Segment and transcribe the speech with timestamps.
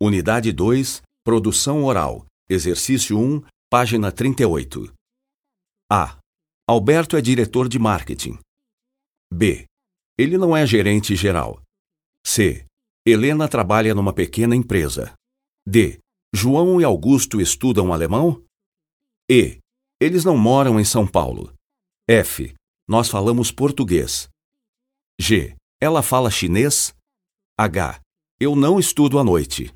[0.00, 4.92] Unidade 2, Produção Oral, Exercício 1, página 38.
[5.90, 6.18] A.
[6.68, 8.38] Alberto é diretor de marketing.
[9.32, 9.64] B.
[10.18, 11.62] Ele não é gerente geral.
[12.26, 12.66] C.
[13.06, 15.14] Helena trabalha numa pequena empresa.
[15.66, 15.98] D.
[16.34, 18.44] João e Augusto estudam alemão?
[19.30, 19.60] E.
[19.98, 21.54] Eles não moram em São Paulo.
[22.06, 22.54] F.
[22.86, 24.28] Nós falamos português.
[25.18, 25.56] G.
[25.80, 26.94] Ela fala chinês?
[27.58, 27.98] H.
[28.38, 29.72] Eu não estudo à noite.